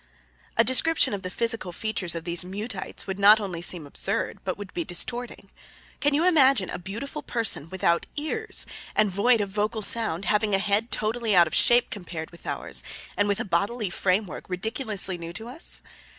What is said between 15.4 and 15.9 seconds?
us?